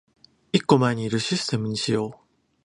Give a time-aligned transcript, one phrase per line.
[0.51, 2.15] 一個前にいるシステムにしよう